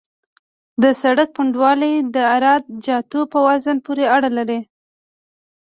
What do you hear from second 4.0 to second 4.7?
اړه لري